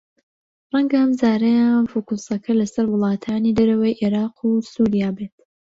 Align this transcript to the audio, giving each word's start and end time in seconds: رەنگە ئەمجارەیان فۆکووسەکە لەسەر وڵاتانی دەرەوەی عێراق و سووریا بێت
رەنگە 0.71 0.97
ئەمجارەیان 1.01 1.83
فۆکووسەکە 1.91 2.51
لەسەر 2.61 2.85
وڵاتانی 2.89 3.55
دەرەوەی 3.57 3.97
عێراق 4.01 4.35
و 4.41 4.51
سووریا 4.71 5.09
بێت 5.17 5.35